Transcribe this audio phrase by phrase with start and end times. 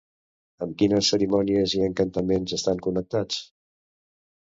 [0.65, 3.47] Amb quines cerimònies i encantaments estan connectats?